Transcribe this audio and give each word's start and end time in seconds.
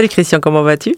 Salut 0.00 0.08
Christian, 0.08 0.40
comment 0.40 0.62
vas-tu? 0.62 0.96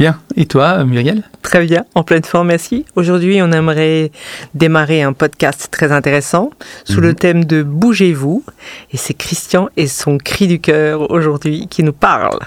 Bien. 0.00 0.18
Et 0.34 0.46
toi, 0.46 0.84
Muriel? 0.84 1.22
Très 1.42 1.64
bien, 1.64 1.84
en 1.94 2.02
pleine 2.02 2.24
forme, 2.24 2.48
merci. 2.48 2.84
Aujourd'hui, 2.96 3.40
on 3.40 3.52
aimerait 3.52 4.10
démarrer 4.52 5.02
un 5.02 5.12
podcast 5.12 5.68
très 5.70 5.92
intéressant 5.92 6.50
sous 6.82 7.00
le 7.00 7.10
mhm. 7.10 7.14
thème 7.14 7.44
de 7.44 7.62
Bougez-vous. 7.62 8.42
Et 8.90 8.96
c'est 8.96 9.14
Christian 9.14 9.68
et 9.76 9.86
son 9.86 10.18
cri 10.18 10.48
du 10.48 10.58
cœur 10.58 11.08
aujourd'hui 11.12 11.68
qui 11.70 11.84
nous 11.84 11.92
parle. 11.92 12.40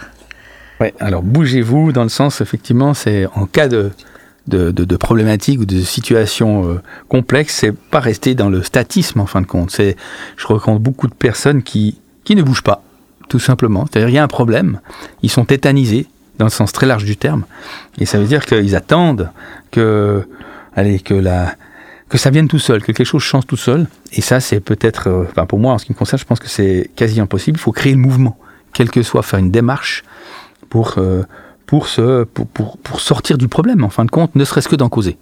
Oui, 0.82 0.88
alors 1.00 1.24
bougez-vous 1.24 1.94
dans 1.94 2.04
le 2.04 2.10
sens, 2.10 2.42
effectivement, 2.42 2.94
c'est 2.94 3.26
en 3.34 3.46
cas 3.46 3.70
de, 3.70 3.92
de, 4.48 4.72
de, 4.72 4.98
problématiques 4.98 5.62
ou 5.62 5.66
de 5.66 5.80
situations 5.80 6.70
euh, 6.70 6.82
complexes, 7.08 7.56
c'est 7.56 7.72
pas 7.72 8.02
rester 8.02 8.36
dans 8.36 8.50
le 8.50 8.64
statisme 8.64 9.22
en 9.22 9.28
fin 9.28 9.40
de 9.40 9.48
compte. 9.48 9.72
C'est, 9.72 9.96
je 10.36 10.46
rencontre 10.46 10.82
beaucoup 10.82 11.08
de 11.08 11.14
personnes 11.14 11.64
qui, 11.64 12.02
qui 12.26 12.36
ne 12.36 12.44
bougent 12.44 12.64
pas, 12.64 12.84
tout 13.30 13.40
simplement. 13.40 13.86
C'est-à-dire, 13.86 14.10
il 14.10 14.16
y 14.16 14.18
a 14.18 14.24
un 14.24 14.28
problème, 14.28 14.82
ils 15.24 15.30
sont 15.30 15.46
tétanisés, 15.46 16.08
dans 16.38 16.46
le 16.46 16.52
sens 16.52 16.72
très 16.72 16.86
large 16.86 17.06
du 17.06 17.16
terme. 17.16 17.46
Et 18.00 18.06
ça 18.06 18.18
veut 18.18 18.26
dire 18.26 18.46
qu'ils 18.46 18.76
attendent 18.76 19.30
que, 19.72 20.28
allez, 20.76 21.00
que 21.00 21.14
la, 21.14 21.54
que 22.10 22.18
ça 22.18 22.30
vienne 22.30 22.48
tout 22.48 22.60
seul, 22.60 22.82
que 22.82 22.92
quelque 22.92 23.06
chose 23.06 23.22
change 23.22 23.46
tout 23.46 23.58
seul. 23.58 23.88
Et 24.14 24.22
ça, 24.22 24.40
c'est 24.40 24.60
peut-être, 24.60 25.08
euh, 25.08 25.24
enfin 25.30 25.46
pour 25.46 25.60
moi, 25.60 25.74
en 25.74 25.78
ce 25.78 25.86
qui 25.86 25.92
me 25.94 25.98
concerne, 25.98 26.20
je 26.20 26.26
pense 26.26 26.40
que 26.40 26.50
c'est 26.50 26.90
quasi 26.96 27.20
impossible. 27.22 27.58
Il 27.58 27.62
faut 27.62 27.72
créer 27.72 27.94
le 27.94 28.00
mouvement, 28.00 28.38
quel 28.74 28.90
que 28.90 29.04
soit, 29.04 29.22
faire 29.22 29.40
une 29.40 29.52
démarche 29.52 30.04
pour, 30.70 30.96
euh, 30.98 31.24
pour, 31.66 31.88
se, 31.88 32.24
pour, 32.24 32.48
pour, 32.48 32.78
pour 32.78 33.00
sortir 33.00 33.38
du 33.38 33.48
problème, 33.48 33.84
en 33.84 33.90
fin 33.90 34.06
de 34.06 34.12
compte, 34.12 34.36
ne 34.36 34.44
serait-ce 34.44 34.68
que 34.68 34.76
d'en 34.76 34.90
causer. 34.90 35.18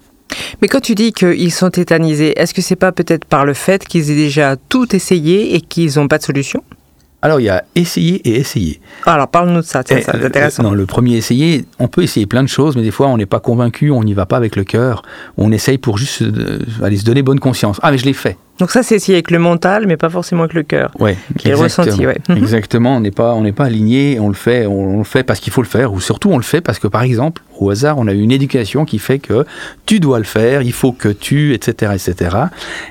Mais 0.62 0.68
quand 0.68 0.82
tu 0.82 0.96
dis 0.96 1.14
qu'ils 1.14 1.54
sont 1.54 1.70
tétanisés, 1.70 2.38
est-ce 2.40 2.54
que 2.54 2.62
c'est 2.62 2.76
pas 2.76 2.92
peut-être 2.92 3.26
par 3.26 3.46
le 3.46 3.54
fait 3.54 3.86
qu'ils 3.86 4.12
aient 4.12 4.16
déjà 4.16 4.56
tout 4.56 4.96
essayé 4.96 5.56
et 5.56 5.62
qu'ils 5.62 5.96
n'ont 5.96 6.08
pas 6.08 6.18
de 6.18 6.24
solution? 6.24 6.64
Alors, 7.28 7.42
il 7.42 7.44
y 7.44 7.50
a 7.50 7.66
essayer 7.76 8.16
et 8.26 8.38
essayer. 8.38 8.80
Alors, 9.06 9.28
parle-nous 9.28 9.60
de 9.60 9.66
ça, 9.66 9.84
c'est 9.86 10.08
intéressant. 10.10 10.64
Non, 10.64 10.72
le 10.72 10.86
premier 10.86 11.18
essayer, 11.18 11.66
on 11.78 11.90
peut 11.90 12.02
essayer 12.02 12.26
plein 12.26 12.42
de 12.42 12.48
choses, 12.48 12.78
mais 12.78 12.84
des 12.84 12.92
fois, 12.92 13.08
on 13.08 13.18
n'est 13.18 13.26
pas 13.26 13.42
convaincu, 13.42 13.92
on 13.92 14.02
n'y 14.02 14.14
va 14.14 14.26
pas 14.26 14.38
avec 14.38 14.56
le 14.56 14.64
cœur. 14.64 15.02
On 15.36 15.52
essaye 15.52 15.78
pour 15.78 15.98
juste 15.98 16.22
euh, 16.22 16.60
aller 16.82 16.96
se 16.96 17.04
donner 17.04 17.24
bonne 17.24 17.42
conscience. 17.42 17.80
Ah, 17.84 17.92
mais 17.92 17.98
je 17.98 18.06
l'ai 18.06 18.14
fait. 18.14 18.38
Donc 18.60 18.72
ça, 18.72 18.82
c'est 18.82 19.00
avec 19.12 19.30
le 19.30 19.40
mental, 19.40 19.86
mais 19.88 19.98
pas 19.98 20.10
forcément 20.10 20.44
avec 20.44 20.54
le 20.54 20.64
cœur. 20.64 20.92
Oui, 21.00 21.12
ressenti, 21.46 22.06
ouais. 22.06 22.18
Mhm. 22.28 22.38
Exactement, 22.38 22.98
on 22.98 23.00
n'est 23.00 23.12
pas, 23.12 23.34
on 23.36 23.44
n'est 23.44 23.52
pas 23.52 23.66
aligné, 23.66 24.20
on 24.20 24.30
le 24.30 24.34
fait, 24.34 24.66
on, 24.66 25.00
le 25.00 25.04
fait 25.04 25.24
parce 25.24 25.40
qu'il 25.40 25.54
faut 25.54 25.62
le 25.62 25.68
faire, 25.68 25.94
ou 25.94 26.02
surtout 26.02 26.32
on 26.32 26.38
le 26.38 26.44
fait 26.44 26.62
parce 26.62 26.80
que, 26.80 26.88
par 26.88 27.04
exemple, 27.04 27.44
au 27.60 27.70
hasard, 27.70 27.98
on 27.98 28.08
a 28.08 28.14
eu 28.14 28.20
une 28.20 28.32
éducation 28.32 28.86
qui 28.86 29.00
fait 29.00 29.20
que 29.20 29.46
tu 29.86 30.00
dois 30.00 30.18
le 30.18 30.26
faire, 30.26 30.62
il 30.64 30.74
faut 30.74 30.92
que 30.92 31.10
tu, 31.10 31.54
etc., 31.54 31.94
etc. 31.94 32.38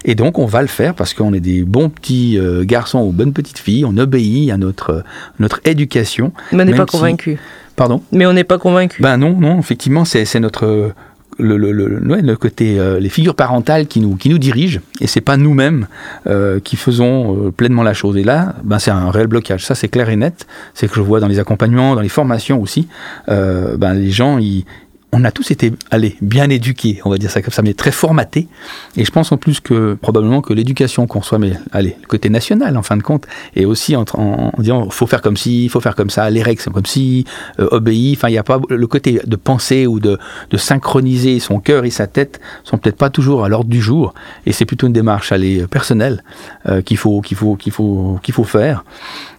Et 0.05 0.15
donc, 0.15 0.39
on 0.39 0.47
va 0.47 0.63
le 0.63 0.69
faire 0.69 0.95
parce 0.95 1.15
qu'on 1.15 1.33
est 1.33 1.41
des 1.41 1.65
bons 1.65 1.89
petits 1.89 2.39
euh, 2.39 2.65
garçons 2.65 3.01
ou 3.01 3.13
bonnes 3.13 3.33
petites 3.33 3.59
filles, 3.59 3.85
on 3.85 3.97
obéit 3.97 4.51
à 4.51 4.57
notre, 4.57 5.03
notre 5.41 5.61
éducation. 5.65 6.33
Mais 6.53 6.63
on 6.63 6.67
n'est 6.67 6.75
pas 6.75 6.87
convaincu. 6.87 7.39
Pardon? 7.75 8.03
Mais 8.13 8.25
on 8.25 8.33
n'est 8.33 8.45
pas 8.45 8.59
convaincu. 8.59 9.03
Ben 9.03 9.17
non, 9.19 9.37
non, 9.39 9.59
effectivement, 9.59 10.05
c'est 10.05 10.41
notre 10.41 10.93
le, 11.39 11.57
le, 11.73 12.37
côté 12.37 12.79
euh, 12.79 12.99
les 12.99 13.09
figures 13.09 13.35
parentales 13.35 13.87
qui 13.87 14.01
nous 14.01 14.17
qui 14.17 14.29
nous 14.29 14.39
dirigent. 14.39 14.81
Et 15.01 15.07
c'est 15.07 15.21
pas 15.21 15.37
nous-mêmes 15.37 15.87
euh, 16.27 16.61
qui 16.61 16.77
faisons 16.77 17.47
euh, 17.47 17.51
pleinement 17.51 17.83
la 17.83 17.95
chose. 17.95 18.17
Et 18.17 18.25
là 18.25 18.55
ben 18.65 18.79
c'est 18.79 18.91
un 18.91 19.11
réel 19.11 19.27
blocage. 19.27 19.65
Ça 19.65 19.75
c'est 19.75 19.89
clair 19.89 20.09
et 20.09 20.17
net. 20.17 20.47
C'est 20.75 20.89
que 20.89 20.95
je 20.95 21.01
vois 21.01 21.21
dans 21.21 21.29
les 21.29 21.39
accompagnements 21.39 21.95
dans 21.95 22.01
les 22.01 22.09
formations 22.09 22.61
aussi 22.61 22.89
ben 23.27 23.95
les 23.95 24.11
gens 24.11 24.39
ils, 24.39 24.65
on 25.13 25.25
a 25.25 25.31
tous 25.31 25.51
été, 25.51 25.73
allez, 25.91 26.17
bien 26.21 26.51
éduqués, 26.51 27.01
on 27.05 27.11
va 27.11 27.17
dire 27.17 27.31
ça 27.31 27.41
comme 27.41 27.53
ça, 27.53 27.63
mais 27.63 27.75
très 27.75 27.93
formatés. 27.93 28.49
Et 28.97 29.05
je 29.05 29.11
pense 29.11 29.31
en 29.33 29.37
plus 29.37 29.61
que 29.61 29.95
probablement 29.95 30.43
que 30.43 30.53
l'éducation 30.53 31.07
qu'on 31.07 31.23
soit, 31.23 31.39
mais 31.39 31.53
allez, 31.73 31.97
le 32.03 32.07
côté 32.07 32.29
national 32.29 32.77
en 32.77 32.83
fin 32.83 32.97
de 32.97 33.03
compte, 33.03 33.27
et 33.55 33.65
aussi 33.65 33.95
en, 33.97 34.05
en, 34.15 34.53
disant 34.59 34.91
faut 34.91 35.07
faire 35.07 35.23
comme 35.23 35.37
il 35.47 35.71
faut 35.71 35.81
faire 35.81 35.95
comme 35.95 36.11
ça, 36.11 36.29
les 36.29 36.43
règles 36.43 36.61
sont 36.61 36.73
comme 36.73 36.87
si, 36.87 37.25
euh, 37.61 37.69
obéir. 37.71 38.17
Enfin, 38.19 38.29
il 38.29 38.33
n'y 38.33 38.39
a 38.39 38.43
pas 38.43 38.61
le 38.69 38.87
côté 38.87 39.21
de 39.25 39.37
penser 39.37 39.87
ou 39.87 40.01
de, 40.01 40.19
de 40.51 40.57
synchroniser 40.57 41.39
son 41.39 41.61
cœur 41.61 41.85
et 41.85 41.91
sa 41.91 42.07
tête 42.07 42.41
sont 42.65 42.77
peut-être 42.77 42.99
pas 42.99 43.11
toujours 43.11 43.45
à 43.45 43.49
l'ordre 43.49 43.71
du 43.71 43.81
jour. 43.81 44.13
Et 44.45 44.53
c'est 44.53 44.65
plutôt 44.65 44.89
une 44.89 44.93
démarche, 44.93 45.33
allez, 45.33 45.67
personnelle 45.67 46.25
euh, 46.69 46.83
qu'il 46.83 46.97
faut, 46.97 47.21
qu'il 47.21 47.37
faut, 47.37 47.57
qu'il 47.57 47.73
faut, 47.73 48.19
qu'il 48.23 48.35
faut 48.35 48.45
faire. 48.45 48.85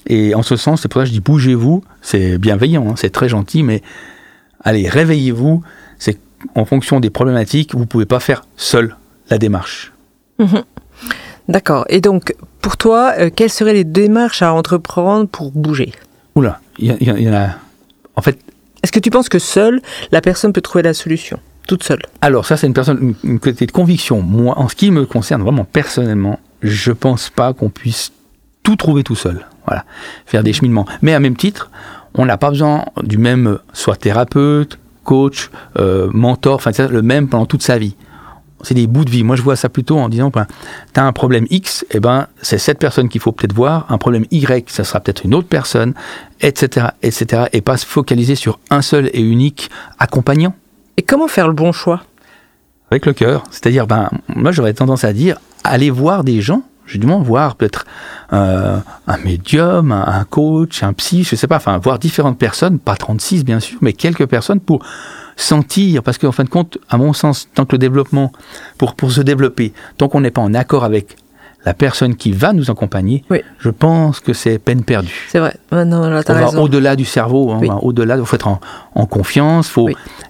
Et 0.07 0.33
en 0.33 0.41
ce 0.43 0.55
sens, 0.55 0.81
c'est 0.81 0.87
pour 0.87 1.01
ça 1.01 1.03
que 1.03 1.09
je 1.09 1.13
dis 1.13 1.19
bougez-vous. 1.19 1.83
C'est 2.01 2.37
bienveillant, 2.37 2.91
hein, 2.91 2.93
c'est 2.95 3.09
très 3.09 3.27
gentil, 3.27 3.63
mais 3.63 3.81
allez, 4.67 4.89
réveillez-vous, 4.89 5.63
c'est 5.97 6.19
en 6.53 6.65
fonction 6.65 6.99
des 6.99 7.09
problématiques, 7.09 7.73
vous 7.73 7.81
ne 7.81 7.85
pouvez 7.85 8.05
pas 8.05 8.19
faire 8.19 8.43
seul 8.57 8.95
la 9.29 9.37
démarche. 9.37 9.93
Mhm. 10.39 10.63
D'accord. 11.47 11.85
Et 11.87 12.01
donc, 12.01 12.35
pour 12.61 12.75
toi, 12.75 13.13
euh, 13.17 13.29
quelles 13.33 13.49
seraient 13.49 13.73
les 13.73 13.85
démarches 13.85 14.41
à 14.41 14.53
entreprendre 14.53 15.29
pour 15.29 15.51
bouger? 15.51 15.93
Oula, 16.35 16.59
il 16.77 16.95
y, 17.01 17.29
en 17.29 17.33
a. 17.33 17.49
En 18.15 18.21
fait. 18.21 18.37
Est-ce 18.83 18.91
que 18.91 18.99
tu 18.99 19.09
penses 19.09 19.29
que 19.29 19.39
seule, 19.39 19.81
la 20.11 20.21
personne 20.21 20.51
peut 20.51 20.61
trouver 20.61 20.83
la 20.83 20.93
solution? 20.93 21.39
Toute 21.67 21.83
seule? 21.83 22.01
Alors 22.21 22.45
ça, 22.45 22.57
c'est 22.57 22.67
une 22.67 22.73
personne, 22.73 23.15
une, 23.23 23.39
côté 23.39 23.65
de 23.65 23.71
conviction. 23.71 24.21
Moi, 24.21 24.57
en 24.59 24.67
ce 24.67 24.75
qui 24.75 24.91
me 24.91 25.05
concerne 25.05 25.41
vraiment 25.41 25.63
personnellement, 25.63 26.39
je 26.61 26.91
pense 26.91 27.29
pas 27.29 27.53
qu'on 27.53 27.69
puisse 27.69 28.11
tout 28.63 28.75
trouver 28.75 29.03
tout 29.03 29.15
seul. 29.15 29.45
Voilà, 29.65 29.85
faire 30.25 30.43
des 30.43 30.53
cheminements. 30.53 30.85
Mais 31.01 31.13
à 31.13 31.19
même 31.19 31.35
titre, 31.35 31.71
on 32.17 32.25
n'a 32.25 32.37
pas 32.37 32.49
besoin 32.49 32.85
du 33.03 33.17
même, 33.17 33.59
soit 33.73 33.95
thérapeute, 33.95 34.79
coach, 35.03 35.49
euh, 35.79 36.09
mentor, 36.11 36.55
enfin 36.55 36.71
le 36.89 37.01
même 37.01 37.29
pendant 37.29 37.45
toute 37.45 37.63
sa 37.63 37.77
vie. 37.77 37.95
C'est 38.63 38.73
des 38.73 38.87
bouts 38.87 39.05
de 39.05 39.11
vie. 39.11 39.23
Moi, 39.23 39.35
je 39.35 39.43
vois 39.43 39.55
ça 39.55 39.69
plutôt 39.69 39.99
en 39.99 40.09
disant, 40.09 40.31
ben, 40.31 40.47
tu 40.93 40.99
as 40.99 41.05
un 41.05 41.13
problème 41.13 41.45
X, 41.51 41.83
et 41.83 41.97
eh 41.97 41.99
ben, 41.99 42.27
c'est 42.41 42.57
cette 42.57 42.79
personne 42.79 43.07
qu'il 43.07 43.21
faut 43.21 43.31
peut-être 43.31 43.53
voir. 43.53 43.85
Un 43.89 43.99
problème 43.99 44.25
Y, 44.31 44.69
ça 44.69 44.83
sera 44.83 44.99
peut-être 44.99 45.25
une 45.25 45.35
autre 45.35 45.47
personne, 45.47 45.93
etc., 46.41 46.87
etc. 47.03 47.43
Et 47.53 47.61
pas 47.61 47.77
se 47.77 47.85
focaliser 47.85 48.33
sur 48.33 48.59
un 48.71 48.81
seul 48.81 49.11
et 49.13 49.21
unique 49.21 49.69
accompagnant. 49.99 50.55
Et 50.97 51.03
comment 51.03 51.27
faire 51.27 51.47
le 51.47 51.53
bon 51.53 51.71
choix? 51.71 52.01
Avec 52.89 53.05
le 53.05 53.13
cœur. 53.13 53.43
C'est-à-dire, 53.51 53.85
ben, 53.85 54.09
moi, 54.35 54.51
j'aurais 54.51 54.73
tendance 54.73 55.03
à 55.03 55.13
dire, 55.13 55.37
aller 55.63 55.91
voir 55.91 56.23
des 56.23 56.41
gens 56.41 56.63
j'ai 56.87 56.99
du 56.99 57.07
moins 57.07 57.19
voir 57.19 57.55
peut-être 57.55 57.85
euh, 58.33 58.77
un 59.07 59.17
médium, 59.17 59.91
un, 59.91 60.23
coach, 60.23 60.83
un 60.83 60.93
psy, 60.93 61.23
je 61.23 61.35
sais 61.35 61.47
pas, 61.47 61.57
enfin 61.57 61.77
voir 61.77 61.99
différentes 61.99 62.39
personnes, 62.39 62.79
pas 62.79 62.95
36 62.95 63.45
bien 63.45 63.59
sûr, 63.59 63.77
mais 63.81 63.93
quelques 63.93 64.25
personnes 64.25 64.59
pour 64.59 64.83
sentir, 65.35 66.01
parce 66.01 66.17
qu'en 66.17 66.31
fin 66.31 66.43
de 66.43 66.49
compte, 66.49 66.77
à 66.89 66.97
mon 66.97 67.13
sens, 67.13 67.49
tant 67.53 67.65
que 67.65 67.73
le 67.73 67.77
développement, 67.77 68.31
pour 68.77 69.11
se 69.11 69.21
développer, 69.21 69.73
tant 69.97 70.07
qu'on 70.07 70.21
n'est 70.21 70.31
pas 70.31 70.41
en 70.41 70.53
accord 70.53 70.83
avec 70.83 71.15
la 71.65 71.73
personne 71.73 72.15
qui 72.15 72.31
va 72.31 72.53
nous 72.53 72.71
accompagner, 72.71 73.23
je 73.59 73.69
pense 73.69 74.19
que 74.19 74.33
c'est 74.33 74.57
peine 74.57 74.83
perdue. 74.83 75.27
C'est 75.27 75.39
vrai. 75.39 75.55
au-delà 76.57 76.95
du 76.95 77.05
cerveau, 77.05 77.51
hein, 77.51 77.79
au-delà, 77.81 78.15
il 78.15 78.25
faut 78.25 78.35
être 78.35 78.47
en, 78.47 79.05
confiance, 79.05 79.67
faut, 79.67 79.89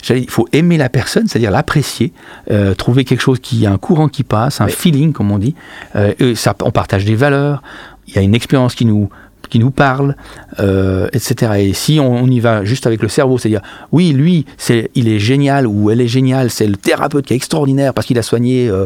il 0.10 0.30
faut 0.30 0.48
aimer 0.52 0.78
la 0.78 0.90
personne, 0.90 1.28
c'est-à-dire 1.28 1.52
l'apprécier, 1.52 2.12
euh, 2.52 2.74
trouver 2.74 3.06
quelque 3.06 3.22
chose 3.22 3.40
qui 3.40 3.66
a 3.66 3.72
un 3.72 3.78
courant 3.78 4.08
qui 4.08 4.24
passe, 4.24 4.62
un 4.62 4.68
feeling 4.68 5.14
comme 5.14 5.32
on 5.32 5.38
dit. 5.38 5.56
Euh, 5.96 6.36
ça, 6.36 6.56
on 6.64 6.72
partage 6.72 7.06
des 7.06 7.16
valeurs, 7.16 7.62
il 8.08 8.16
y 8.16 8.20
a 8.20 8.22
une 8.22 8.36
expérience 8.36 8.74
qui 8.74 8.86
nous 8.86 9.09
qui 9.50 9.59
nous 9.59 9.72
parle, 9.72 10.16
euh, 10.59 11.08
etc. 11.13 11.53
Et 11.58 11.74
si 11.74 12.00
on, 12.00 12.28
y 12.28 12.40
va 12.40 12.63
juste 12.63 12.88
avec 12.88 13.02
le 13.02 13.08
cerveau, 13.08 13.38
c'est-à-dire, 13.38 13.62
oui, 13.91 14.12
lui, 14.12 14.46
c'est, 14.58 14.90
il 14.96 15.08
est 15.08 15.19
génial 15.19 15.68
ou 15.68 15.90
elle 15.90 16.02
est 16.02 16.08
géniale, 16.08 16.50
c'est 16.50 16.68
le 16.68 16.75
thérapeute 16.75 17.25
qui 17.25 17.34
est 17.34 17.35
extraordinaire 17.35 17.94
parce 17.94 18.08
qu'il 18.08 18.18
a 18.18 18.24
soigné 18.24 18.69
euh, 18.69 18.85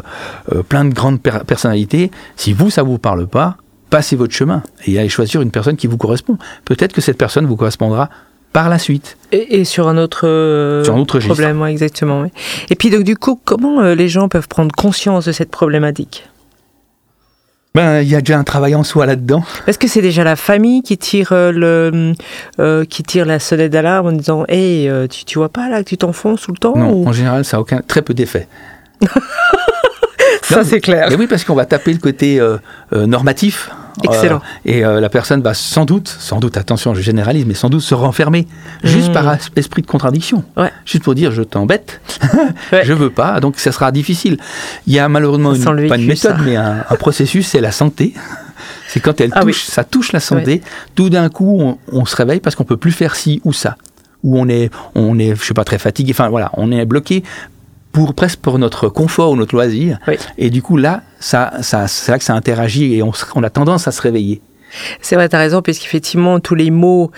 euh, 0.53 0.63
plein 0.63 0.85
de 0.85 0.93
grandes 0.93 1.19
personnalités. 1.21 2.11
Si 2.35 2.53
vous, 2.53 2.69
ça 2.69 2.83
vous 2.83 2.97
parle 2.97 3.27
pas, 3.27 3.57
passez 3.89 4.15
votre 4.15 4.33
chemin 4.33 4.63
et 4.85 4.99
allez 4.99 5.09
choisir 5.09 5.41
une 5.41 5.51
personne 5.51 5.75
qui 5.75 5.87
vous 5.87 5.97
correspond. 5.97 6.37
Peut-être 6.65 6.93
que 6.93 7.01
cette 7.01 7.17
personne 7.17 7.45
vous 7.45 7.55
correspondra 7.55 8.09
par 8.53 8.69
la 8.69 8.79
suite. 8.79 9.17
Et, 9.31 9.63
sur 9.63 9.87
un 9.87 9.97
autre, 9.97 10.81
sur 10.83 10.95
un 10.95 10.99
autre 10.99 11.19
problème, 11.19 11.63
exactement. 11.63 12.25
Et 12.69 12.75
puis 12.75 12.89
donc 12.89 13.03
du 13.03 13.15
coup, 13.15 13.39
comment 13.43 13.81
les 13.81 14.09
gens 14.09 14.27
peuvent 14.27 14.49
prendre 14.49 14.75
conscience 14.75 15.25
de 15.25 15.31
cette 15.31 15.51
problématique? 15.51 16.25
Ben, 17.73 18.01
il 18.01 18.09
y 18.09 18.15
a 18.15 18.19
déjà 18.19 18.37
un 18.37 18.43
travail 18.43 18.75
en 18.75 18.83
soi 18.83 19.05
là-dedans. 19.05 19.43
Est-ce 19.65 19.79
que 19.79 19.87
c'est 19.87 20.01
déjà 20.01 20.25
la 20.25 20.35
famille 20.35 20.81
qui 20.81 20.97
tire 20.97 21.31
euh, 21.31 21.51
le, 21.53 22.13
euh, 22.59 22.83
qui 22.83 23.01
tire 23.01 23.25
la 23.25 23.39
sonnette 23.39 23.71
d'alarme 23.71 24.07
en 24.07 24.11
disant, 24.11 24.43
hé, 24.49 24.89
euh, 24.89 25.07
tu, 25.07 25.23
tu 25.23 25.37
vois 25.37 25.47
pas 25.47 25.69
là 25.69 25.81
que 25.81 25.87
tu 25.87 25.97
t'enfonces 25.97 26.41
tout 26.41 26.51
le 26.51 26.57
temps 26.57 26.75
Non, 26.75 27.07
en 27.07 27.13
général, 27.13 27.45
ça 27.45 27.57
a 27.57 27.59
aucun, 27.61 27.81
très 27.81 28.01
peu 28.01 28.13
d'effet. 28.13 28.47
ça 30.43 30.65
c'est 30.65 30.81
clair. 30.81 31.07
Mais 31.09 31.15
oui, 31.15 31.27
parce 31.27 31.45
qu'on 31.45 31.55
va 31.55 31.65
taper 31.65 31.93
le 31.93 31.99
côté 31.99 32.41
normatif. 32.91 33.69
Excellent. 34.03 34.37
Euh, 34.37 34.39
et 34.65 34.85
euh, 34.85 34.99
la 34.99 35.09
personne 35.09 35.41
va 35.41 35.53
sans 35.53 35.85
doute, 35.85 36.07
sans 36.07 36.39
doute, 36.39 36.57
attention, 36.57 36.93
je 36.93 37.01
généralise, 37.01 37.45
mais 37.45 37.53
sans 37.53 37.69
doute 37.69 37.81
se 37.81 37.93
renfermer, 37.93 38.47
juste 38.83 39.09
mmh. 39.09 39.13
par 39.13 39.37
esprit 39.55 39.81
de 39.81 39.87
contradiction. 39.87 40.43
Juste 40.85 41.03
pour 41.03 41.15
dire, 41.15 41.31
je 41.31 41.43
t'embête, 41.43 42.01
je 42.83 42.93
veux 42.93 43.09
pas, 43.09 43.39
donc 43.39 43.59
ça 43.59 43.71
sera 43.71 43.91
difficile. 43.91 44.37
Il 44.87 44.93
y 44.93 44.99
a 44.99 45.07
malheureusement 45.09 45.53
une, 45.53 45.87
pas 45.87 45.97
une 45.97 46.07
méthode, 46.07 46.37
mais 46.43 46.55
un, 46.55 46.83
processus, 46.99 47.47
c'est 47.47 47.61
la 47.61 47.71
santé. 47.71 48.13
C'est 48.87 48.99
quand 48.99 49.21
elle 49.21 49.31
ah 49.33 49.39
touche, 49.39 49.63
ça 49.63 49.85
touche 49.85 50.11
la 50.11 50.19
santé, 50.19 50.61
tout 50.95 51.09
d'un 51.09 51.29
coup, 51.29 51.77
on, 51.91 52.05
se 52.05 52.13
réveille 52.13 52.41
parce 52.41 52.57
qu'on 52.57 52.65
peut 52.65 52.75
plus 52.75 52.91
faire 52.91 53.15
ci 53.15 53.41
ou 53.45 53.53
ça 53.53 53.77
où 54.21 54.37
on 54.37 54.49
est, 54.49 54.69
on 54.95 55.17
est, 55.17 55.33
je 55.33 55.43
sais 55.43 55.53
pas, 55.53 55.63
très 55.63 55.79
fatigué. 55.79 56.11
Enfin 56.13 56.27
voilà, 56.29 56.51
on 56.57 56.71
est 56.73 56.85
bloqué 56.85 57.23
pour 57.91 58.13
presque 58.13 58.39
pour 58.39 58.57
notre 58.59 58.87
confort 58.89 59.31
ou 59.31 59.35
notre 59.35 59.53
loisir. 59.55 59.99
Et 60.37 60.49
du 60.49 60.61
coup, 60.61 60.77
là, 60.77 61.01
ça, 61.19 61.51
ça, 61.61 61.87
c'est 61.87 62.11
là 62.11 62.17
que 62.17 62.23
ça 62.23 62.33
interagit 62.33 62.95
et 62.95 63.03
on, 63.03 63.11
on 63.35 63.43
a 63.43 63.49
tendance 63.49 63.87
à 63.87 63.91
se 63.91 64.01
réveiller. 64.01 64.41
C'est 65.01 65.15
vrai, 65.15 65.27
tu 65.27 65.35
as 65.35 65.39
raison, 65.39 65.61
puisqu'effectivement, 65.61 66.39
tous 66.39 66.55
les 66.55 66.71
mots 66.71 67.11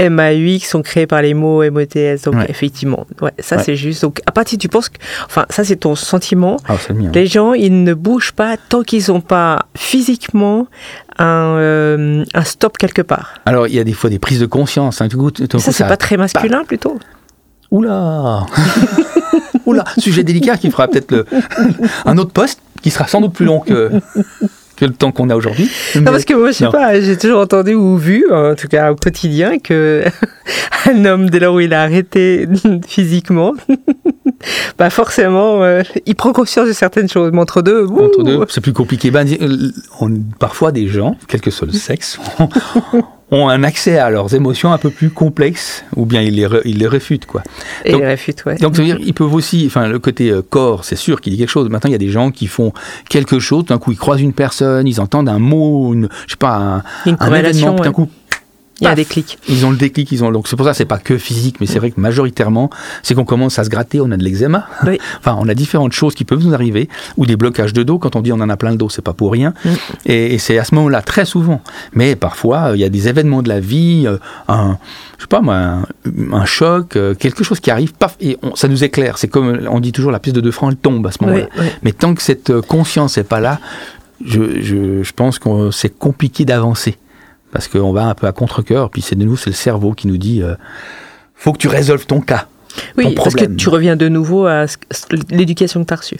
MAUX 0.00 0.60
sont 0.68 0.82
créés 0.82 1.06
par 1.06 1.22
les 1.22 1.34
mots 1.34 1.62
MOTS. 1.70 2.22
Donc, 2.24 2.34
Ouais. 2.34 2.46
effectivement, 2.48 3.06
ouais, 3.20 3.30
ça 3.38 3.56
Ouais. 3.56 3.62
c'est 3.62 3.76
juste. 3.76 4.02
Donc, 4.02 4.20
à 4.26 4.32
partir, 4.32 4.58
tu 4.58 4.68
penses 4.68 4.88
que. 4.88 4.98
Enfin, 5.26 5.46
ça 5.50 5.62
c'est 5.64 5.76
ton 5.76 5.94
sentiment. 5.94 6.56
Ah, 6.66 6.76
c'est 6.80 6.92
le 6.94 6.98
mien. 7.00 7.10
Les 7.14 7.26
gens, 7.26 7.52
ils 7.52 7.84
ne 7.84 7.94
bougent 7.94 8.32
pas 8.32 8.56
tant 8.56 8.82
qu'ils 8.82 9.04
n'ont 9.08 9.20
pas 9.20 9.66
physiquement 9.76 10.66
un, 11.18 11.56
euh, 11.58 12.24
un 12.34 12.42
stop 12.44 12.76
quelque 12.78 13.02
part. 13.02 13.34
Alors, 13.46 13.68
il 13.68 13.74
y 13.74 13.78
a 13.78 13.84
des 13.84 13.92
fois 13.92 14.10
des 14.10 14.18
prises 14.18 14.40
de 14.40 14.46
conscience. 14.46 15.00
hein. 15.00 15.08
Coup, 15.08 15.30
tout 15.30 15.46
d'un 15.46 15.58
Ça, 15.60 15.70
c'est 15.70 15.86
pas 15.86 15.96
très 15.96 16.16
masculin 16.16 16.64
plutôt. 16.64 16.98
Oula 17.74 18.46
Oula 19.66 19.84
Sujet 19.98 20.22
délicat 20.22 20.56
qui 20.56 20.70
fera 20.70 20.86
peut-être 20.86 21.10
le... 21.10 21.26
un 22.04 22.16
autre 22.18 22.30
poste 22.30 22.60
qui 22.82 22.90
sera 22.90 23.08
sans 23.08 23.20
doute 23.20 23.32
plus 23.32 23.46
long 23.46 23.58
que, 23.58 23.90
que 24.76 24.84
le 24.84 24.92
temps 24.92 25.10
qu'on 25.10 25.28
a 25.30 25.34
aujourd'hui. 25.36 25.68
Non, 25.96 26.04
parce 26.04 26.24
que 26.24 26.34
moi, 26.34 26.52
je 26.52 26.56
sais 26.58 26.64
non. 26.66 26.70
pas, 26.70 27.00
j'ai 27.00 27.16
toujours 27.16 27.40
entendu 27.40 27.74
ou 27.74 27.96
vu, 27.96 28.30
en 28.30 28.54
tout 28.54 28.68
cas 28.68 28.92
au 28.92 28.94
quotidien, 28.96 29.58
que 29.58 30.04
un 30.90 31.04
homme, 31.04 31.30
dès 31.30 31.40
lors 31.40 31.54
où 31.54 31.60
il 31.60 31.72
a 31.74 31.82
arrêté 31.82 32.46
physiquement, 32.86 33.54
bah 34.78 34.90
forcément, 34.90 35.62
euh, 35.62 35.82
il 36.06 36.14
prend 36.14 36.32
conscience 36.32 36.68
de 36.68 36.72
certaines 36.74 37.08
choses. 37.08 37.30
Mais 37.32 37.40
entre 37.40 37.62
deux, 37.62 37.84
ouh, 37.86 38.04
Entre 38.04 38.22
deux, 38.22 38.44
c'est 38.50 38.60
plus 38.60 38.72
compliqué. 38.74 39.10
Ben, 39.10 39.26
euh, 39.40 39.70
on- 40.00 40.10
parfois, 40.38 40.70
des 40.70 40.86
gens, 40.88 41.16
quel 41.26 41.40
que 41.40 41.50
soit 41.50 41.66
le 41.66 41.72
sexe, 41.72 42.20
ont 43.30 43.48
un 43.48 43.62
accès 43.64 43.98
à 43.98 44.10
leurs 44.10 44.34
émotions 44.34 44.72
un 44.72 44.78
peu 44.78 44.90
plus 44.90 45.10
complexes, 45.10 45.84
ou 45.96 46.06
bien 46.06 46.20
ils 46.20 46.34
les, 46.34 46.46
re- 46.46 46.60
ils 46.64 46.78
les 46.78 46.86
réfutent, 46.86 47.26
quoi. 47.26 47.42
et 47.84 47.92
donc- 47.92 48.02
il 48.02 48.06
réfute, 48.06 48.44
ouais. 48.44 48.56
Donc, 48.56 48.74
dire, 48.74 48.98
ils 49.00 49.14
peuvent 49.14 49.32
aussi, 49.34 49.64
enfin, 49.66 49.88
le 49.88 49.98
côté 49.98 50.30
euh, 50.30 50.42
corps, 50.42 50.84
c'est 50.84 50.96
sûr 50.96 51.20
qu'il 51.20 51.32
dit 51.32 51.38
quelque 51.38 51.48
chose. 51.50 51.68
Maintenant, 51.70 51.88
il 51.88 51.92
y 51.92 51.96
a 51.96 51.98
des 51.98 52.10
gens 52.10 52.30
qui 52.30 52.46
font 52.46 52.72
quelque 53.08 53.38
chose, 53.38 53.64
d'un 53.64 53.78
coup, 53.78 53.92
ils 53.92 53.98
croisent 53.98 54.20
une 54.22 54.34
personne, 54.34 54.86
ils 54.86 55.00
entendent 55.00 55.28
un 55.28 55.38
mot, 55.38 55.92
une, 55.94 56.08
je 56.26 56.32
sais 56.32 56.36
pas, 56.38 56.54
un, 56.56 56.82
une 57.06 57.16
un 57.18 57.34
événement, 57.34 57.74
d'un 57.84 57.92
coup, 57.92 58.10
il 58.80 58.84
y 58.84 58.86
a 58.88 58.94
des 58.94 59.04
clics. 59.04 59.38
Ils 59.48 59.64
ont 59.64 59.70
le 59.70 59.76
déclic, 59.76 60.10
ils 60.10 60.24
ont 60.24 60.32
donc 60.32 60.48
c'est 60.48 60.56
pour 60.56 60.66
ça 60.66 60.74
c'est 60.74 60.84
pas 60.84 60.98
que 60.98 61.16
physique, 61.16 61.56
mais 61.60 61.66
c'est 61.66 61.78
vrai 61.78 61.90
que 61.92 62.00
majoritairement 62.00 62.70
c'est 63.02 63.14
qu'on 63.14 63.24
commence 63.24 63.58
à 63.58 63.64
se 63.64 63.70
gratter, 63.70 64.00
on 64.00 64.10
a 64.10 64.16
de 64.16 64.24
l'eczéma, 64.24 64.66
Oui. 64.86 64.98
enfin 65.20 65.36
on 65.38 65.48
a 65.48 65.54
différentes 65.54 65.92
choses 65.92 66.14
qui 66.14 66.24
peuvent 66.24 66.44
nous 66.44 66.54
arriver 66.54 66.88
ou 67.16 67.24
des 67.26 67.36
blocages 67.36 67.72
de 67.72 67.82
dos. 67.84 67.98
Quand 67.98 68.16
on 68.16 68.20
dit 68.20 68.32
on 68.32 68.40
en 68.40 68.48
a 68.50 68.56
plein 68.56 68.70
le 68.72 68.76
dos, 68.76 68.88
c'est 68.88 69.02
pas 69.02 69.12
pour 69.12 69.30
rien, 69.32 69.54
Mm. 69.64 69.68
et, 70.06 70.34
et 70.34 70.38
c'est 70.38 70.58
à 70.58 70.64
ce 70.64 70.74
moment-là 70.74 71.02
très 71.02 71.24
souvent. 71.24 71.60
Mais 71.92 72.16
parfois 72.16 72.70
euh, 72.70 72.76
il 72.76 72.80
y 72.80 72.84
a 72.84 72.88
des 72.88 73.08
événements 73.08 73.42
de 73.42 73.48
la 73.48 73.60
vie, 73.60 74.04
euh, 74.06 74.18
un 74.48 74.78
je 75.18 75.22
sais 75.22 75.28
pas 75.28 75.40
moi, 75.40 75.54
un, 75.56 75.82
un 76.32 76.44
choc, 76.44 76.96
euh, 76.96 77.14
quelque 77.14 77.44
chose 77.44 77.60
qui 77.60 77.70
arrive, 77.70 77.92
paf, 77.94 78.16
et 78.20 78.36
on- 78.42 78.56
ça 78.56 78.66
nous 78.68 78.82
éclaire. 78.84 79.18
C'est 79.18 79.28
comme 79.28 79.60
on 79.70 79.78
dit 79.80 79.92
toujours 79.92 80.10
la 80.10 80.18
pièce 80.18 80.34
de 80.34 80.40
deux 80.40 80.50
francs 80.50 80.72
elle 80.72 80.78
tombe 80.78 81.06
à 81.06 81.12
ce 81.12 81.18
moment-là. 81.22 81.44
Oui, 81.56 81.62
oui. 81.62 81.66
Mais 81.84 81.92
tant 81.92 82.14
que 82.14 82.22
cette 82.22 82.60
conscience 82.62 83.16
n'est 83.16 83.22
pas 83.24 83.38
là, 83.40 83.60
je, 84.24 84.60
je, 84.60 85.02
je 85.02 85.12
pense 85.12 85.38
que 85.38 85.70
c'est 85.70 85.96
compliqué 85.96 86.44
d'avancer. 86.44 86.96
Parce 87.54 87.68
qu'on 87.68 87.92
va 87.92 88.04
un 88.08 88.14
peu 88.14 88.26
à 88.26 88.32
contre-coeur, 88.32 88.90
puis 88.90 89.00
c'est 89.00 89.14
de 89.16 89.24
nous, 89.24 89.36
c'est 89.38 89.48
le 89.50 89.54
cerveau 89.56 89.92
qui 89.92 90.06
nous 90.08 90.18
dit 90.18 90.42
euh, 90.42 90.54
faut 91.34 91.52
que 91.52 91.58
tu 91.58 91.68
résolves 91.68 92.04
ton 92.04 92.20
cas. 92.20 92.48
Oui, 92.98 93.14
ton 93.14 93.22
parce 93.22 93.34
que 93.36 93.44
tu 93.44 93.68
reviens 93.70 93.94
de 93.96 94.08
nouveau 94.08 94.44
à 94.46 94.66
l'éducation 95.30 95.82
que 95.82 95.88
tu 95.88 95.94
as 95.94 95.96
reçue. 95.96 96.16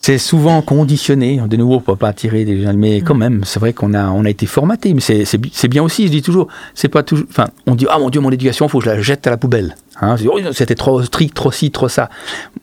C'est 0.00 0.16
souvent 0.16 0.62
conditionné, 0.62 1.40
de 1.46 1.56
nouveau, 1.56 1.80
pour 1.80 1.98
pas 1.98 2.08
attirer 2.08 2.44
des 2.44 2.62
gens, 2.62 2.72
mais 2.72 3.00
quand 3.02 3.16
même, 3.16 3.42
c'est 3.44 3.58
vrai 3.60 3.72
qu'on 3.72 3.94
a, 3.94 4.08
on 4.10 4.24
a 4.24 4.30
été 4.30 4.46
formaté, 4.46 4.94
mais 4.94 5.00
c'est- 5.00 5.24
c'est 5.24 5.38
bi- 5.38 5.50
c'est 5.52 5.66
bien 5.68 5.82
aussi, 5.82 6.06
je 6.06 6.12
dis 6.12 6.22
toujours, 6.22 6.46
c'est 6.72 6.88
pas 6.88 7.02
toujours, 7.02 7.26
enfin, 7.28 7.48
on 7.66 7.74
dit, 7.74 7.86
ah 7.90 7.98
mon 7.98 8.08
Dieu, 8.08 8.20
mon 8.20 8.30
éducation, 8.30 8.68
faut 8.68 8.78
que 8.78 8.84
je 8.84 8.90
la 8.90 9.02
jette 9.02 9.26
à 9.26 9.30
la 9.30 9.36
poubelle. 9.36 9.74
Hein, 10.00 10.14
Oh, 10.30 10.38
c'était 10.52 10.76
trop 10.76 11.02
strict, 11.02 11.34
trop 11.34 11.50
ci, 11.50 11.70
trop 11.72 11.88
ça. 11.88 12.08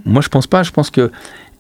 Moi, 0.06 0.22
je 0.22 0.30
pense 0.30 0.48
pas, 0.48 0.64
je 0.64 0.72
pense 0.72 0.90
que 0.90 1.12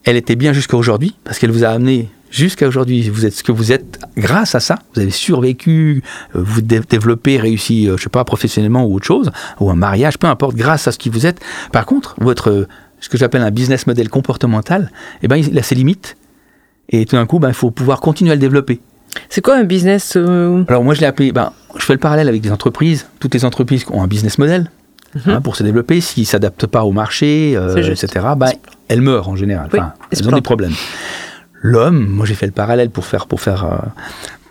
elle 0.05 0.15
était 0.15 0.37
bien 0.37 0.53
jusqu'à 0.53 0.77
aujourd'hui, 0.77 1.13
parce 1.25 1.39
qu'elle 1.39 1.51
vous 1.51 1.65
a 1.65 1.67
amené 1.69 2.09
jusqu'à 2.31 2.67
aujourd'hui, 2.67 3.09
vous 3.09 3.25
êtes 3.25 3.33
ce 3.33 3.43
que 3.43 3.51
vous 3.51 3.71
êtes 3.71 3.99
grâce 4.17 4.55
à 4.55 4.59
ça, 4.59 4.79
vous 4.93 5.01
avez 5.01 5.11
survécu, 5.11 6.03
euh, 6.35 6.41
vous 6.43 6.61
dé- 6.61 6.81
développez, 6.89 7.37
réussi, 7.37 7.87
euh, 7.89 7.97
je 7.97 8.03
sais 8.03 8.09
pas, 8.09 8.23
professionnellement 8.23 8.85
ou 8.85 8.95
autre 8.95 9.05
chose, 9.05 9.31
ou 9.59 9.69
un 9.71 9.75
mariage, 9.75 10.17
peu 10.17 10.27
importe, 10.27 10.55
grâce 10.55 10.87
à 10.87 10.91
ce 10.91 10.97
qui 10.97 11.09
vous 11.09 11.25
êtes. 11.25 11.39
Par 11.71 11.85
contre, 11.85 12.15
votre, 12.19 12.67
ce 12.99 13.09
que 13.09 13.17
j'appelle 13.17 13.41
un 13.41 13.51
business 13.51 13.87
model 13.87 14.09
comportemental, 14.09 14.91
eh 15.23 15.27
ben, 15.27 15.37
il 15.37 15.57
a 15.57 15.63
ses 15.63 15.75
limites. 15.75 16.17
Et 16.89 17.05
tout 17.05 17.15
d'un 17.15 17.25
coup, 17.25 17.39
ben, 17.39 17.47
il 17.49 17.53
faut 17.55 17.71
pouvoir 17.71 17.99
continuer 18.01 18.31
à 18.31 18.35
le 18.35 18.41
développer. 18.41 18.79
C'est 19.29 19.41
quoi 19.41 19.55
un 19.55 19.63
business 19.63 20.13
euh, 20.17 20.63
Alors 20.67 20.83
moi, 20.83 20.93
je 20.93 20.99
l'ai 21.01 21.07
appelé, 21.07 21.31
ben, 21.31 21.51
je 21.77 21.83
fais 21.85 21.93
le 21.93 21.99
parallèle 21.99 22.27
avec 22.27 22.41
des 22.41 22.51
entreprises. 22.51 23.07
Toutes 23.19 23.33
les 23.33 23.45
entreprises 23.45 23.85
qui 23.85 23.91
ont 23.91 24.03
un 24.03 24.07
business 24.07 24.37
model 24.37 24.69
hein, 25.25 25.39
pour 25.41 25.55
se 25.55 25.63
développer, 25.63 26.01
s'ils 26.01 26.23
ne 26.23 26.27
s'adaptent 26.27 26.67
pas 26.67 26.83
au 26.83 26.91
marché, 26.91 27.53
euh, 27.55 27.75
Mhm. 27.75 27.91
Etc., 27.93 28.07
ben, 28.37 28.49
elles 28.89 29.01
meurent 29.01 29.29
en 29.29 29.35
général. 29.35 29.69
Oui, 29.73 29.79
Enfin, 29.79 29.93
elles 30.11 30.27
ont 30.27 30.31
des 30.33 30.41
problèmes. 30.41 30.73
L'homme, 31.65 32.05
moi 32.07 32.27
j'ai 32.27 32.35
fait 32.35 32.45
le 32.45 32.51
parallèle 32.51 32.91
pour 32.91 33.05
faire, 33.05 33.25
pour 33.25 33.41
faire 33.41 33.65
euh, 33.65 33.77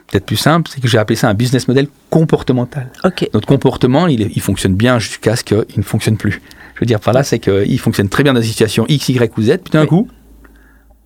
peut-être 0.09 0.27
plus 0.27 0.37
simple, 0.37 0.69
c'est 0.73 0.81
que 0.81 0.89
j'ai 0.89 0.99
appelé 0.99 1.15
ça 1.15 1.29
un 1.29 1.35
business 1.35 1.69
model 1.69 1.87
comportemental. 2.11 2.91
Ok. 3.05 3.29
Notre 3.33 3.47
comportement, 3.47 4.09
il, 4.09 4.41
fonctionne 4.41 4.75
bien 4.75 4.99
jusqu'à 4.99 5.37
ce 5.37 5.45
qu'il 5.45 5.65
ne 5.77 5.83
fonctionne 5.83 6.17
plus. 6.17 6.43
Je 6.75 6.81
veux 6.81 6.87
dire 6.87 6.99
par 6.99 7.15
là, 7.15 7.23
c'est 7.23 7.39
qu'il 7.39 7.79
fonctionne 7.79 8.09
très 8.09 8.25
bien 8.25 8.33
dans 8.33 8.41
des 8.41 8.47
situations 8.47 8.85
X, 8.89 9.11
Y 9.11 9.39
ou 9.39 9.43
Z, 9.43 9.59
puis 9.59 9.71
d'un 9.71 9.83
Oui. 9.83 9.87
coup, 9.87 10.09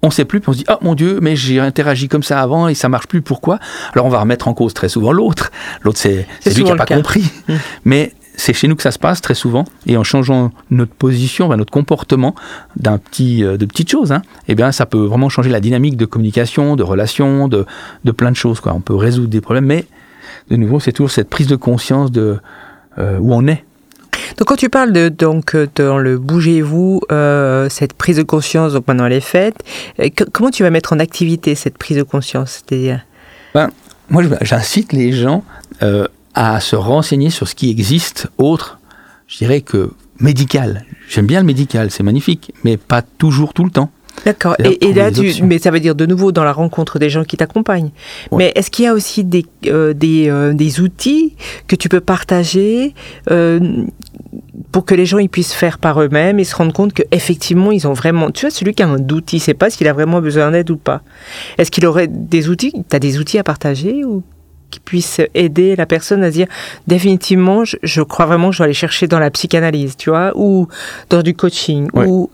on 0.01 0.07
ne 0.07 0.13
sait 0.13 0.25
plus, 0.25 0.41
puis 0.41 0.49
on 0.49 0.53
se 0.55 0.59
dit, 0.59 0.65
oh 0.71 0.77
mon 0.81 0.95
Dieu, 0.95 1.19
mais 1.21 1.37
j'ai 1.37 1.61
interagi 1.61 2.09
comme 2.09 2.23
ça 2.23 2.41
avant 2.41 2.69
et 2.69 2.75
ça 2.75 2.89
marche 2.89 3.07
plus, 3.07 3.21
pourquoi? 3.21 3.59
Alors 3.93 4.07
on 4.07 4.09
va 4.09 4.21
remettre 4.21 4.49
en 4.49 4.55
cause 4.55 4.73
très 4.73 4.89
souvent 4.89 5.13
l'autre. 5.13 5.51
L'autre, 5.83 5.99
c'est 5.99 6.27
lui 6.47 6.65
qui 6.65 6.71
n'a 6.71 6.77
pas 6.77 6.87
cas. 6.87 6.97
compris. 6.97 7.31
Mm. 7.49 7.55
Mais 7.85 8.13
c'est 8.41 8.53
chez 8.55 8.69
nous 8.69 8.77
que 8.77 8.83
ça 8.83 8.91
se 8.93 8.99
passe 8.99 9.21
très 9.21 9.35
souvent, 9.35 9.65
et 9.87 9.97
en 9.97 10.05
changeant 10.05 10.53
notre 10.71 10.93
position, 10.95 11.49
ben, 11.49 11.57
notre 11.57 11.73
comportement 11.73 12.35
d'un 12.77 12.97
petit, 12.99 13.43
euh, 13.45 13.57
de 13.57 13.67
petites 13.67 13.91
choses, 13.91 14.13
hein, 14.13 14.23
eh 14.47 14.55
bien, 14.55 14.73
ça 14.73 14.87
peut 14.87 15.05
vraiment 15.05 15.29
changer 15.29 15.51
la 15.51 15.61
dynamique 15.61 15.97
de 15.97 16.07
communication, 16.07 16.77
de 16.77 16.83
relation, 16.83 17.49
de, 17.49 17.67
de 18.05 18.11
plein 18.13 18.31
de 18.31 18.37
choses. 18.37 18.61
Quoi. 18.61 18.73
On 18.75 18.81
peut 18.81 18.95
résoudre 18.95 19.29
des 19.29 19.41
problèmes, 19.41 19.67
mais 19.67 19.85
de 20.51 20.57
nouveau, 20.57 20.81
c'est 20.81 20.93
toujours 20.93 21.11
cette 21.11 21.29
prise 21.29 21.49
de 21.49 21.57
conscience 21.57 22.11
de 22.13 22.39
euh, 22.99 23.19
où 23.19 23.35
on 23.35 23.47
est. 23.47 23.65
Donc 24.37 24.47
quand 24.49 24.57
tu 24.57 24.69
parles 24.69 24.93
de 24.93 25.09
donc 25.09 25.55
euh, 25.55 25.67
dans 25.77 25.99
le 25.99 26.19
bougez-vous, 26.19 27.01
euh, 27.11 27.69
cette 27.69 27.93
prise 27.95 28.17
de 28.19 28.23
conscience, 28.23 28.73
donc 28.75 28.87
maintenant 28.87 29.07
elle 29.07 29.13
est 29.15 29.21
faite, 29.21 29.57
euh, 30.01 30.09
que- 30.15 30.25
comment 30.25 30.51
tu 30.51 30.63
vas 30.63 30.71
mettre 30.71 30.93
en 30.93 30.99
activité 30.99 31.55
cette 31.55 31.77
prise 31.79 31.97
de 31.97 32.03
conscience 32.03 32.63
C'est-à-dire, 32.69 33.01
Moi, 34.11 34.23
je- 34.23 34.29
j'incite 34.43 34.93
les 34.93 35.13
gens 35.13 35.45
euh, 35.83 36.07
à 36.39 36.61
se 36.61 36.77
renseigner 36.77 37.31
sur 37.31 37.49
ce 37.49 37.57
qui 37.57 37.69
existe 37.69 38.29
autre, 38.39 38.79
je 39.27 39.39
dirais 39.39 39.61
que 39.61 39.91
médical. 40.21 40.85
J'aime 41.09 41.27
bien 41.27 41.41
le 41.41 41.47
médical, 41.47 41.91
c'est 41.91 42.05
magnifique, 42.05 42.53
mais 42.63 42.77
pas 42.77 43.03
toujours 43.03 43.53
tout 43.53 43.65
le 43.65 43.71
temps. 43.71 43.91
D'accord. 44.25 44.55
Et, 44.63 44.87
et 44.87 44.93
là, 44.95 45.11
tu, 45.11 45.43
mais 45.43 45.59
ça 45.59 45.73
veut 45.73 45.81
dire 45.81 45.97
de 45.97 46.07
nouveau 46.07 46.31
dans 46.31 46.45
la 46.45 46.53
rencontre 46.53 47.01
des 47.01 47.11
gens 47.11 47.25
qui 47.25 47.37
t'accompagnent. 47.37 47.91
Ouais. 48.31 48.39
Mais 48.39 48.53
est-ce 48.55 48.71
qu'il 48.71 48.85
y 48.85 48.89
a 48.89 48.95
aussi 48.95 49.25
des, 49.25 49.47
euh, 49.67 49.95
des, 49.95 50.29
euh, 50.29 50.55
des 50.55 50.79
outils 50.81 51.35
que 51.67 51.75
tu 51.75 51.89
peux 51.89 52.01
partager 52.01 52.95
euh, 53.33 53.59
pour 54.71 54.85
que 54.85 54.95
les 54.95 55.07
gens 55.07 55.19
ils 55.19 55.29
puissent 55.29 55.55
faire 55.55 55.79
par 55.79 56.01
eux-mêmes 56.01 56.39
et 56.39 56.45
se 56.45 56.55
rendre 56.55 56.73
compte 56.73 56.93
qu'effectivement, 56.93 57.73
ils 57.73 57.89
ont 57.89 57.95
vraiment. 57.95 58.31
Tu 58.31 58.47
vois, 58.47 58.51
celui 58.51 58.75
qui 58.75 58.85
a 58.85 58.87
un 58.89 59.09
outil, 59.11 59.39
il 59.39 59.41
sait 59.41 59.55
pas 59.55 59.71
s'il 59.71 59.89
a 59.89 59.93
vraiment 59.93 60.21
besoin 60.21 60.53
d'aide 60.53 60.71
ou 60.71 60.77
pas. 60.77 61.03
Est-ce 61.59 61.73
qu'il 61.73 61.85
aurait 61.85 62.07
des 62.07 62.49
outils? 62.49 62.73
Tu 62.89 62.95
as 62.95 63.01
des 63.01 63.19
outils 63.19 63.39
à 63.39 63.43
partager 63.43 64.05
ou? 64.05 64.23
Qui 64.71 64.81
puissent 64.81 65.21
aider 65.35 65.77
la 65.77 65.87
personne 65.87 66.23
à 66.23 66.29
se 66.31 66.37
dire 66.37 66.47
définitivement, 66.87 67.65
je, 67.65 67.77
je 67.83 68.03
crois 68.03 68.27
vraiment 68.27 68.49
que 68.51 68.55
je 68.57 68.59
vais 68.59 68.65
aller 68.65 68.75
chercher 68.75 69.07
dans 69.07 69.19
la 69.19 69.31
psychanalyse, 69.31 69.97
tu 69.97 70.11
vois, 70.11 70.33
ou 70.35 70.69
dans 71.11 71.23
du 71.23 71.35
coaching, 71.35 71.89
Ouais. 71.95 72.07
ou 72.07 72.31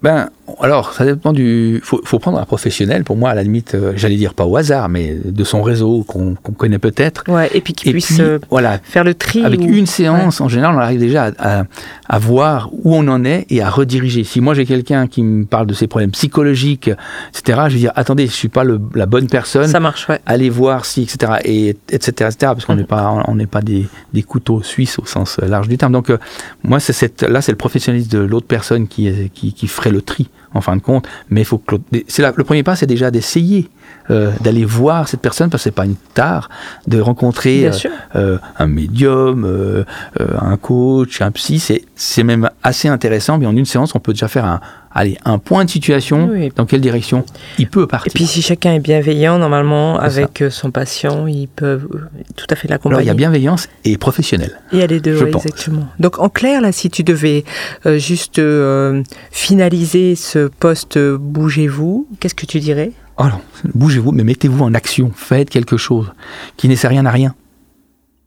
Ben, 0.00 0.30
alors, 0.60 0.92
ça 0.92 1.04
dépend 1.04 1.32
du. 1.32 1.80
Faut, 1.82 2.00
faut 2.04 2.20
prendre 2.20 2.38
un 2.38 2.44
professionnel, 2.44 3.02
pour 3.02 3.16
moi, 3.16 3.30
à 3.30 3.34
la 3.34 3.42
limite, 3.42 3.74
euh, 3.74 3.92
j'allais 3.96 4.14
dire 4.16 4.32
pas 4.34 4.44
au 4.46 4.56
hasard, 4.56 4.88
mais 4.88 5.16
de 5.24 5.44
son 5.44 5.60
réseau 5.60 6.04
qu'on 6.06 6.34
connaît 6.56 6.78
peut-être. 6.78 7.24
ouais, 7.28 7.50
et 7.52 7.60
puis 7.60 7.72
qui 7.72 7.90
puisse 7.90 8.06
puis, 8.12 8.20
euh, 8.20 8.38
voilà, 8.48 8.78
faire 8.82 9.02
le 9.02 9.14
tri. 9.14 9.44
Avec 9.44 9.60
ou- 9.60 9.64
une 9.64 9.86
séance, 9.86 10.40
en 10.40 10.48
général, 10.48 10.76
on 10.76 10.78
arrive 10.78 11.00
déjà 11.00 11.32
à, 11.38 11.60
à- 11.60 11.64
à 12.08 12.18
voir 12.20 12.70
où 12.72 12.94
on 12.94 13.06
en 13.08 13.24
est 13.24 13.46
et 13.50 13.60
à 13.60 13.68
rediriger. 13.70 14.22
Si 14.24 14.40
moi 14.40 14.54
j'ai 14.54 14.64
quelqu'un 14.66 15.08
qui 15.08 15.22
me 15.22 15.44
parle 15.44 15.66
de 15.66 15.74
ses 15.74 15.88
problèmes 15.88 16.12
psychologiques, 16.12 16.88
etc., 17.36 17.62
je 17.68 17.74
vais 17.74 17.80
dire 17.80 17.92
attendez, 17.96 18.26
je 18.28 18.32
suis 18.32 18.48
pas 18.48 18.62
le- 18.64 18.80
la 18.94 19.06
bonne 19.06 19.26
personne. 19.26 19.66
Ça 19.68 19.80
marche, 19.80 20.08
ouais. 20.08 20.20
Allez 20.26 20.48
voir 20.48 20.84
si, 20.84 21.02
etc., 21.02 21.32
et 21.44 21.70
etc., 21.90 22.10
etc., 22.10 22.36
parce 22.40 22.64
qu'on 22.64 22.74
Mhm. 22.74 22.78
n'est 22.80 22.86
pas, 22.86 23.24
on 23.26 23.34
n'est 23.34 23.46
pas 23.46 23.62
des, 23.62 23.86
des 24.14 24.22
couteaux 24.22 24.62
suisses 24.62 24.98
au 25.00 25.04
sens 25.06 25.38
large 25.38 25.66
du 25.68 25.76
terme. 25.76 25.92
Donc, 25.92 26.08
euh, 26.10 26.18
moi, 26.62 26.78
c'est 26.78 26.92
cette, 26.92 27.22
là, 27.22 27.42
c'est 27.42 27.52
le 27.52 27.58
professionnalisme 27.58 28.10
de 28.10 28.18
l'autre 28.20 28.46
personne 28.46 28.86
qui, 28.86 29.10
qui, 29.34 29.52
qui 29.52 29.66
ferait 29.66 29.87
le 29.90 30.02
tri, 30.02 30.28
en 30.54 30.60
fin 30.60 30.76
de 30.76 30.82
compte. 30.82 31.06
Mais 31.30 31.42
il 31.42 31.44
faut 31.44 31.58
que 31.58 31.76
le 31.96 32.44
premier 32.44 32.62
pas, 32.62 32.76
c'est 32.76 32.86
déjà 32.86 33.10
d'essayer 33.10 33.70
euh, 34.10 34.32
d'aller 34.40 34.64
voir 34.64 35.06
cette 35.06 35.20
personne, 35.20 35.50
parce 35.50 35.62
que 35.62 35.64
c'est 35.64 35.74
pas 35.74 35.84
une 35.84 35.96
tare 36.14 36.48
de 36.86 36.98
rencontrer 36.98 37.66
euh, 37.66 37.72
euh, 38.16 38.38
un 38.58 38.66
médium, 38.66 39.84
un 40.18 40.56
coach, 40.56 41.20
un 41.20 41.30
psy, 41.30 41.58
c'est, 41.58 41.84
c'est 41.94 42.22
même 42.22 42.48
assez 42.62 42.88
intéressant. 42.88 43.36
Mais 43.36 43.46
en 43.46 43.54
une 43.54 43.66
séance, 43.66 43.94
on 43.94 44.00
peut 44.00 44.14
déjà 44.14 44.28
faire 44.28 44.46
un, 44.46 44.60
allez, 44.98 45.16
un 45.24 45.38
point 45.38 45.64
de 45.64 45.70
situation, 45.70 46.28
Oui. 46.30 46.52
dans 46.54 46.66
quelle 46.66 46.80
direction 46.80 47.24
il 47.58 47.68
peut 47.68 47.84
Et 47.84 47.86
partir. 47.86 48.12
puis 48.14 48.26
si 48.26 48.42
chacun 48.42 48.74
est 48.74 48.80
bienveillant, 48.80 49.38
normalement, 49.38 49.96
ça. 49.96 50.02
avec 50.02 50.42
euh, 50.42 50.50
son 50.50 50.70
patient, 50.70 51.26
ils 51.26 51.48
peuvent 51.48 51.88
euh, 51.94 51.98
tout 52.36 52.46
à 52.50 52.54
fait 52.56 52.68
Alors, 52.68 52.74
l'accompagner. 52.74 53.04
il 53.04 53.06
y 53.06 53.10
a 53.10 53.14
bienveillance 53.14 53.68
et 53.84 53.96
professionnel. 53.96 54.60
Il 54.72 54.78
y 54.78 54.82
a 54.82 54.86
les 54.86 55.00
deux, 55.00 55.16
je 55.16 55.24
ouais, 55.24 55.30
pense. 55.30 55.44
exactement. 55.46 55.86
Donc 55.98 56.18
en 56.18 56.28
clair, 56.28 56.60
là, 56.60 56.72
si 56.72 56.90
tu 56.90 57.02
devais 57.04 57.44
euh, 57.86 57.98
juste 57.98 58.38
euh, 58.38 59.02
finaliser 59.30 60.14
ce 60.16 60.48
poste 60.48 60.96
euh, 60.96 61.16
Bougez-vous, 61.18 62.06
qu'est-ce 62.20 62.34
que 62.34 62.46
tu 62.46 62.60
dirais? 62.60 62.92
Alors, 63.16 63.40
bougez-vous, 63.74 64.12
mais 64.12 64.24
mettez-vous 64.24 64.62
en 64.62 64.74
action, 64.74 65.10
faites 65.14 65.50
quelque 65.50 65.76
chose. 65.76 66.12
Qui 66.56 66.68
ne 66.68 66.74
sait 66.76 66.88
rien 66.88 67.04
à 67.06 67.10
rien. 67.10 67.34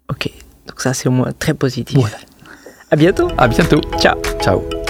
Ok. 0.10 0.30
Donc 0.68 0.82
ça, 0.82 0.94
c'est 0.94 1.08
au 1.10 1.12
moins 1.14 1.32
très 1.38 1.54
positif. 1.54 1.98
Voilà. 1.98 2.18
À 2.92 2.96
bientôt. 2.98 3.30
À 3.38 3.48
bientôt. 3.48 3.80
Ciao. 4.00 4.18
Ciao. 4.42 4.81